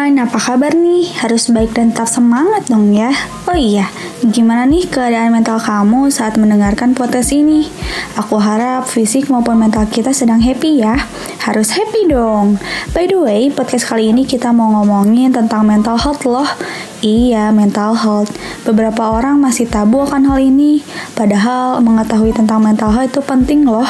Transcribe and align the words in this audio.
kabar 0.00 0.72
nih? 0.72 1.12
Harus 1.20 1.52
baik 1.52 1.76
dan 1.76 1.92
tetap 1.92 2.08
semangat 2.08 2.64
dong 2.72 2.96
ya. 2.96 3.12
Oh 3.44 3.52
iya, 3.52 3.92
gimana 4.24 4.64
nih 4.64 4.88
keadaan 4.88 5.28
mental 5.28 5.60
kamu 5.60 6.08
saat 6.08 6.40
mendengarkan 6.40 6.96
podcast 6.96 7.36
ini? 7.36 7.68
Aku 8.16 8.40
harap 8.40 8.88
fisik 8.88 9.28
maupun 9.28 9.60
mental 9.60 9.84
kita 9.84 10.16
sedang 10.16 10.40
happy 10.40 10.80
ya. 10.80 10.96
Harus 11.44 11.76
happy 11.76 12.08
dong. 12.08 12.56
By 12.96 13.12
the 13.12 13.20
way, 13.20 13.52
podcast 13.52 13.92
kali 13.92 14.08
ini 14.08 14.24
kita 14.24 14.56
mau 14.56 14.72
ngomongin 14.80 15.36
tentang 15.36 15.68
mental 15.68 16.00
health 16.00 16.24
loh. 16.24 16.48
Iya, 17.04 17.52
mental 17.52 17.96
health. 17.96 18.32
Beberapa 18.64 19.08
orang 19.12 19.40
masih 19.40 19.68
tabu 19.68 20.04
akan 20.04 20.28
hal 20.32 20.40
ini. 20.40 20.80
Padahal 21.12 21.80
mengetahui 21.80 22.32
tentang 22.32 22.64
mental 22.64 22.92
health 22.92 23.12
itu 23.12 23.20
penting 23.20 23.68
loh. 23.68 23.88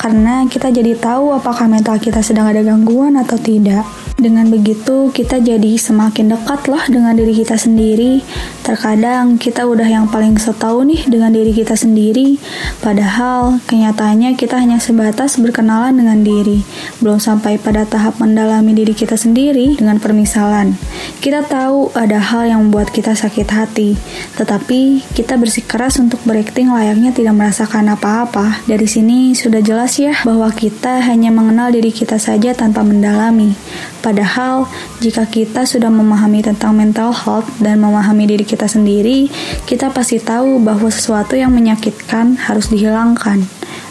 Karena 0.00 0.48
kita 0.48 0.72
jadi 0.72 0.96
tahu 0.96 1.36
apakah 1.36 1.68
mental 1.68 2.00
kita 2.00 2.24
sedang 2.24 2.48
ada 2.48 2.64
gangguan 2.64 3.20
atau 3.20 3.36
tidak. 3.36 3.84
Dengan 4.20 4.52
begitu, 4.52 5.08
kita 5.16 5.40
jadi 5.40 5.80
semakin 5.80 6.36
dekat 6.36 6.68
lah 6.68 6.84
dengan 6.92 7.16
diri 7.16 7.32
kita 7.32 7.56
sendiri. 7.56 8.20
Terkadang 8.60 9.40
kita 9.40 9.64
udah 9.64 9.88
yang 9.88 10.12
paling 10.12 10.36
setahu 10.36 10.84
nih 10.84 11.08
dengan 11.08 11.32
diri 11.32 11.56
kita 11.56 11.72
sendiri, 11.72 12.36
padahal 12.84 13.64
kenyataannya 13.64 14.36
kita 14.36 14.60
hanya 14.60 14.76
sebatas 14.76 15.40
berkenalan 15.40 15.96
dengan 15.96 16.20
diri, 16.20 16.60
belum 17.00 17.16
sampai 17.16 17.56
pada 17.56 17.88
tahap 17.88 18.20
mendalami 18.20 18.76
diri 18.76 18.92
kita 18.92 19.16
sendiri 19.16 19.80
dengan 19.80 19.96
permisalan. 19.96 20.76
Kita 21.24 21.40
tahu 21.48 21.88
ada 21.96 22.20
hal 22.20 22.52
yang 22.52 22.68
membuat 22.68 22.92
kita 22.92 23.16
sakit 23.16 23.48
hati, 23.48 23.96
tetapi 24.36 25.00
kita 25.16 25.40
bersikeras 25.40 25.96
untuk 25.96 26.20
berakting 26.28 26.68
layaknya 26.68 27.16
tidak 27.16 27.40
merasakan 27.40 27.88
apa-apa. 27.96 28.60
Dari 28.68 28.84
sini 28.84 29.32
sudah 29.32 29.64
jelas 29.64 29.89
ya 29.96 30.14
bahwa 30.22 30.52
kita 30.54 31.02
hanya 31.02 31.32
mengenal 31.34 31.74
diri 31.74 31.90
kita 31.90 32.20
saja 32.20 32.54
tanpa 32.54 32.84
mendalami. 32.86 33.56
Padahal, 34.04 34.70
jika 35.02 35.26
kita 35.26 35.66
sudah 35.66 35.90
memahami 35.90 36.44
tentang 36.44 36.76
mental 36.76 37.10
health 37.10 37.48
dan 37.58 37.82
memahami 37.82 38.30
diri 38.30 38.44
kita 38.46 38.68
sendiri, 38.70 39.26
kita 39.66 39.90
pasti 39.90 40.22
tahu 40.22 40.60
bahwa 40.62 40.86
sesuatu 40.92 41.34
yang 41.34 41.50
menyakitkan 41.50 42.38
harus 42.38 42.70
dihilangkan 42.70 43.48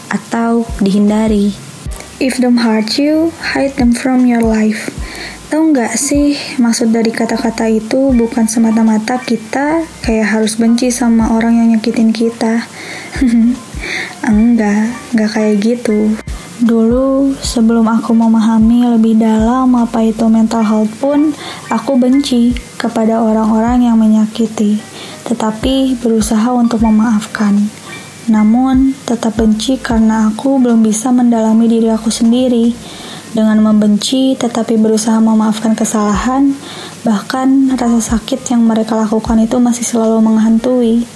atau 0.08 0.64
dihindari. 0.78 1.52
If 2.20 2.36
them 2.36 2.60
hurt 2.60 3.00
you, 3.00 3.32
hide 3.56 3.80
them 3.80 3.96
from 3.96 4.28
your 4.28 4.44
life. 4.44 4.92
Tahu 5.50 5.74
nggak 5.74 5.98
sih, 5.98 6.38
maksud 6.62 6.94
dari 6.94 7.10
kata-kata 7.10 7.66
itu 7.66 8.14
bukan 8.14 8.46
semata-mata 8.46 9.18
kita 9.18 9.82
kayak 10.04 10.28
harus 10.30 10.54
benci 10.54 10.94
sama 10.94 11.34
orang 11.34 11.58
yang 11.58 11.74
nyakitin 11.74 12.14
kita. 12.14 12.68
enggak, 14.26 14.92
enggak 15.12 15.30
kayak 15.34 15.56
gitu. 15.62 16.14
Dulu, 16.60 17.32
sebelum 17.40 17.88
aku 17.88 18.12
memahami 18.12 18.84
lebih 18.84 19.16
dalam 19.16 19.72
apa 19.80 20.04
itu 20.04 20.28
mental 20.28 20.60
health 20.60 20.92
pun, 21.00 21.32
aku 21.72 21.96
benci 21.96 22.52
kepada 22.76 23.24
orang-orang 23.24 23.88
yang 23.88 23.96
menyakiti, 23.96 24.76
tetapi 25.24 25.96
berusaha 25.96 26.52
untuk 26.52 26.84
memaafkan. 26.84 27.56
Namun, 28.28 28.92
tetap 29.08 29.40
benci 29.40 29.80
karena 29.80 30.28
aku 30.28 30.60
belum 30.60 30.84
bisa 30.84 31.08
mendalami 31.08 31.64
diri 31.64 31.88
aku 31.88 32.12
sendiri. 32.12 32.76
Dengan 33.30 33.62
membenci 33.62 34.34
tetapi 34.34 34.74
berusaha 34.74 35.16
memaafkan 35.22 35.78
kesalahan, 35.78 36.50
bahkan 37.06 37.72
rasa 37.78 38.18
sakit 38.18 38.42
yang 38.50 38.66
mereka 38.66 38.98
lakukan 38.98 39.38
itu 39.38 39.56
masih 39.62 39.86
selalu 39.86 40.18
menghantui. 40.18 41.06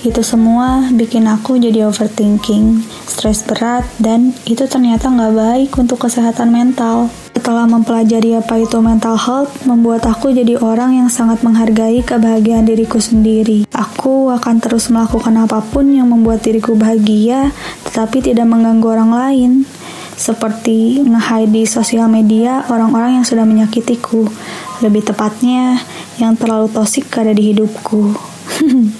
Itu 0.00 0.24
semua 0.24 0.88
bikin 0.88 1.28
aku 1.28 1.60
jadi 1.60 1.84
overthinking, 1.84 2.80
stres 3.04 3.44
berat, 3.44 3.84
dan 4.00 4.32
itu 4.48 4.64
ternyata 4.64 5.12
nggak 5.12 5.34
baik 5.36 5.70
untuk 5.76 6.00
kesehatan 6.08 6.48
mental. 6.48 7.12
Setelah 7.36 7.68
mempelajari 7.68 8.32
apa 8.32 8.64
itu 8.64 8.80
mental 8.80 9.20
health, 9.20 9.68
membuat 9.68 10.08
aku 10.08 10.32
jadi 10.32 10.56
orang 10.56 10.96
yang 10.96 11.12
sangat 11.12 11.44
menghargai 11.44 12.00
kebahagiaan 12.00 12.64
diriku 12.64 12.96
sendiri. 12.96 13.68
Aku 13.76 14.32
akan 14.32 14.56
terus 14.64 14.88
melakukan 14.88 15.36
apa 15.36 15.60
pun 15.60 15.92
yang 15.92 16.08
membuat 16.08 16.48
diriku 16.48 16.72
bahagia, 16.80 17.52
tetapi 17.84 18.24
tidak 18.24 18.48
mengganggu 18.48 18.88
orang 18.88 19.12
lain. 19.12 19.50
Seperti 20.16 21.04
nge-hide 21.04 21.52
di 21.52 21.64
sosial 21.68 22.08
media 22.08 22.64
orang-orang 22.72 23.20
yang 23.20 23.26
sudah 23.28 23.44
menyakitiku. 23.44 24.24
Lebih 24.80 25.12
tepatnya, 25.12 25.76
yang 26.16 26.40
terlalu 26.40 26.72
tosik 26.72 27.08
ada 27.20 27.36
di 27.36 27.52
hidupku. 27.52 28.16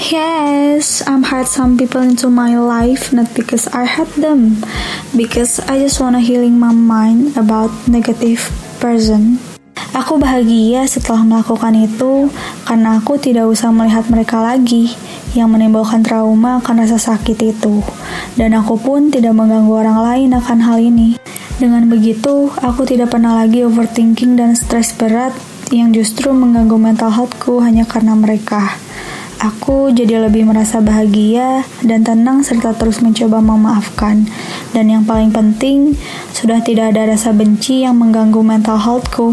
Yes, 0.00 1.04
I'm 1.04 1.28
hurt 1.28 1.44
some 1.44 1.76
people 1.76 2.00
into 2.00 2.32
my 2.32 2.56
life 2.56 3.12
not 3.12 3.36
because 3.36 3.68
I 3.68 3.84
hate 3.84 4.08
them, 4.16 4.64
because 5.12 5.60
I 5.68 5.76
just 5.76 6.00
wanna 6.00 6.24
healing 6.24 6.56
my 6.56 6.72
mind 6.72 7.36
about 7.36 7.68
negative 7.84 8.48
person. 8.80 9.36
Aku 9.92 10.16
bahagia 10.16 10.88
setelah 10.88 11.20
melakukan 11.20 11.76
itu 11.76 12.32
karena 12.64 12.96
aku 12.96 13.20
tidak 13.20 13.52
usah 13.52 13.76
melihat 13.76 14.08
mereka 14.08 14.40
lagi 14.40 14.96
yang 15.36 15.52
menimbulkan 15.52 16.00
trauma 16.00 16.64
akan 16.64 16.80
rasa 16.80 16.96
sakit 16.96 17.36
itu. 17.52 17.84
Dan 18.40 18.56
aku 18.56 18.80
pun 18.80 19.12
tidak 19.12 19.36
mengganggu 19.36 19.84
orang 19.84 20.00
lain 20.00 20.30
akan 20.32 20.64
hal 20.64 20.80
ini. 20.80 21.20
Dengan 21.60 21.84
begitu, 21.92 22.48
aku 22.64 22.88
tidak 22.88 23.12
pernah 23.12 23.36
lagi 23.36 23.68
overthinking 23.68 24.40
dan 24.40 24.56
stres 24.56 24.96
berat 24.96 25.36
yang 25.68 25.92
justru 25.92 26.32
mengganggu 26.32 26.80
mental 26.80 27.12
healthku 27.12 27.60
hanya 27.60 27.84
karena 27.84 28.16
mereka. 28.16 28.80
Aku 29.40 29.88
jadi 29.88 30.20
lebih 30.20 30.44
merasa 30.44 30.84
bahagia 30.84 31.64
dan 31.80 32.04
tenang 32.04 32.44
serta 32.44 32.76
terus 32.76 33.00
mencoba 33.00 33.40
memaafkan. 33.40 34.28
Dan 34.76 34.92
yang 34.92 35.08
paling 35.08 35.32
penting, 35.32 35.96
sudah 36.36 36.60
tidak 36.60 36.92
ada 36.92 37.16
rasa 37.16 37.32
benci 37.32 37.80
yang 37.80 37.96
mengganggu 37.96 38.44
mental 38.44 38.76
healthku. 38.76 39.32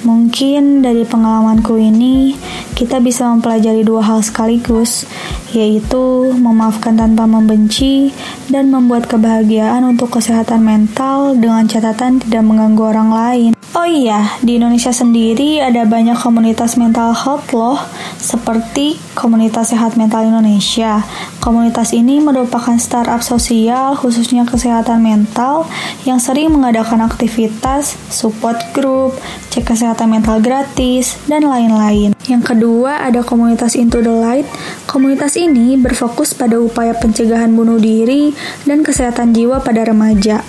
Mungkin 0.00 0.80
dari 0.80 1.04
pengalamanku 1.04 1.76
ini, 1.76 2.32
kita 2.72 3.04
bisa 3.04 3.28
mempelajari 3.28 3.84
dua 3.84 4.00
hal 4.00 4.24
sekaligus, 4.24 5.04
yaitu 5.52 6.32
memaafkan 6.40 6.96
tanpa 6.96 7.28
membenci 7.28 8.16
dan 8.48 8.72
membuat 8.72 9.04
kebahagiaan 9.12 9.84
untuk 9.84 10.08
kesehatan 10.08 10.64
mental 10.64 11.36
dengan 11.36 11.68
catatan 11.68 12.16
tidak 12.16 12.48
mengganggu 12.48 12.96
orang 12.96 13.10
lain. 13.12 13.59
Oh 13.70 13.86
iya, 13.86 14.34
di 14.42 14.58
Indonesia 14.58 14.90
sendiri 14.90 15.62
ada 15.62 15.86
banyak 15.86 16.18
komunitas 16.18 16.74
mental 16.74 17.14
health 17.14 17.54
loh, 17.54 17.78
seperti 18.18 18.98
Komunitas 19.14 19.70
Sehat 19.70 19.94
Mental 19.94 20.26
Indonesia. 20.26 21.06
Komunitas 21.38 21.94
ini 21.94 22.18
merupakan 22.18 22.74
startup 22.82 23.22
sosial 23.22 23.94
khususnya 23.94 24.42
kesehatan 24.42 25.06
mental 25.06 25.70
yang 26.02 26.18
sering 26.18 26.50
mengadakan 26.50 27.06
aktivitas, 27.06 27.94
support 28.10 28.58
group, 28.74 29.14
cek 29.54 29.70
kesehatan 29.70 30.18
mental 30.18 30.42
gratis, 30.42 31.14
dan 31.30 31.46
lain-lain. 31.46 32.10
Yang 32.26 32.42
kedua 32.50 33.06
ada 33.06 33.22
komunitas 33.22 33.78
Into 33.78 34.02
the 34.02 34.10
Light. 34.10 34.50
Komunitas 34.90 35.38
ini 35.38 35.78
berfokus 35.78 36.34
pada 36.34 36.58
upaya 36.58 36.90
pencegahan 36.98 37.54
bunuh 37.54 37.78
diri 37.78 38.34
dan 38.66 38.82
kesehatan 38.82 39.30
jiwa 39.30 39.62
pada 39.62 39.86
remaja. 39.86 40.42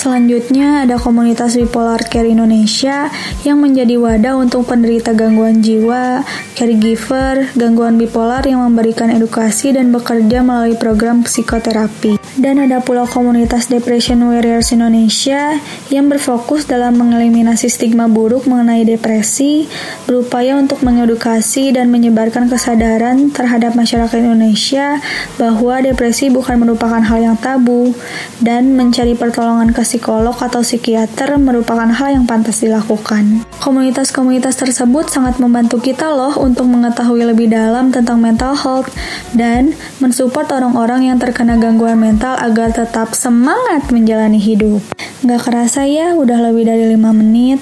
Selanjutnya 0.00 0.88
ada 0.88 0.96
komunitas 0.96 1.60
Bipolar 1.60 2.00
Care 2.08 2.32
Indonesia 2.32 3.12
yang 3.44 3.60
menjadi 3.60 4.00
wadah 4.00 4.40
untuk 4.40 4.64
penderita 4.64 5.12
gangguan 5.12 5.60
jiwa, 5.60 6.24
caregiver, 6.56 7.52
gangguan 7.52 8.00
bipolar 8.00 8.40
yang 8.48 8.64
memberikan 8.64 9.12
edukasi 9.12 9.76
dan 9.76 9.92
bekerja 9.92 10.40
melalui 10.40 10.72
program 10.80 11.20
psikoterapi. 11.20 12.16
Dan 12.40 12.64
ada 12.64 12.80
pula 12.80 13.04
komunitas 13.04 13.68
Depression 13.68 14.24
Warriors 14.24 14.72
Indonesia 14.72 15.60
yang 15.92 16.08
berfokus 16.08 16.64
dalam 16.64 16.96
mengeliminasi 16.96 17.68
stigma 17.68 18.08
buruk 18.08 18.48
mengenai 18.48 18.88
depresi, 18.88 19.68
berupaya 20.08 20.56
untuk 20.56 20.80
mengedukasi 20.80 21.76
dan 21.76 21.92
menyebarkan 21.92 22.48
kesadaran 22.48 23.28
terhadap 23.36 23.76
masyarakat 23.76 24.16
Indonesia 24.16 24.96
bahwa 25.36 25.84
depresi 25.84 26.32
bukan 26.32 26.56
merupakan 26.56 27.04
hal 27.04 27.20
yang 27.20 27.36
tabu 27.36 27.92
dan 28.40 28.72
mencari 28.72 29.12
pertolongan 29.12 29.76
kesehatan 29.76 29.89
psikolog 29.90 30.38
atau 30.38 30.62
psikiater 30.62 31.34
merupakan 31.34 31.90
hal 31.90 32.14
yang 32.14 32.22
pantas 32.30 32.62
dilakukan. 32.62 33.42
Komunitas-komunitas 33.58 34.54
tersebut 34.54 35.10
sangat 35.10 35.42
membantu 35.42 35.82
kita 35.82 36.14
loh 36.14 36.38
untuk 36.38 36.70
mengetahui 36.70 37.26
lebih 37.26 37.50
dalam 37.50 37.90
tentang 37.90 38.22
mental 38.22 38.54
health 38.54 38.86
dan 39.34 39.74
mensupport 39.98 40.46
orang-orang 40.62 41.10
yang 41.10 41.18
terkena 41.18 41.58
gangguan 41.58 41.98
mental 41.98 42.38
agar 42.38 42.70
tetap 42.70 43.18
semangat 43.18 43.90
menjalani 43.90 44.38
hidup. 44.38 44.78
Gak 45.26 45.50
kerasa 45.50 45.84
ya, 45.84 46.14
udah 46.14 46.38
lebih 46.38 46.70
dari 46.70 46.86
5 46.94 47.10
menit. 47.10 47.58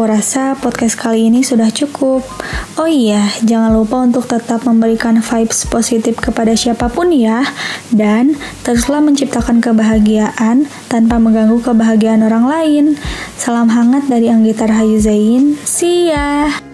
Aku 0.00 0.08
rasa 0.08 0.56
podcast 0.56 0.96
kali 0.96 1.28
ini 1.28 1.44
sudah 1.44 1.68
cukup. 1.68 2.24
Oh 2.80 2.88
iya, 2.88 3.20
jangan 3.44 3.76
lupa 3.76 4.00
untuk 4.00 4.24
tetap 4.24 4.64
memberikan 4.64 5.20
vibes 5.20 5.68
positif 5.68 6.16
kepada 6.16 6.56
siapa 6.56 6.88
pun 6.88 7.12
ya. 7.12 7.44
Dan 7.92 8.32
teruslah 8.64 9.04
menciptakan 9.04 9.60
kebahagiaan 9.60 10.64
tanpa 10.88 11.20
mengganggu 11.20 11.60
kebahagiaan 11.60 12.24
orang 12.24 12.48
lain. 12.48 12.84
Salam 13.36 13.68
hangat 13.68 14.08
dari 14.08 14.32
Anggita 14.32 14.72
Rahayu 14.72 15.04
Zain. 15.04 15.60
See 15.68 16.08
ya! 16.08 16.69